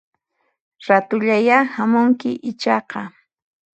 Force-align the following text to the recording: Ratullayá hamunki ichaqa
Ratullayá 0.87 1.59
hamunki 1.75 2.29
ichaqa 2.53 2.99